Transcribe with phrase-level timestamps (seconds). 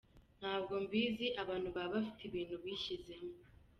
[0.39, 3.31] ntabwo mbizi abantu baba bafite ibintu bishyizemo.